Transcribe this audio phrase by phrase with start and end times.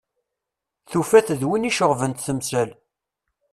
[0.91, 2.69] Tufa-t d win i iceɣben-tt temsal.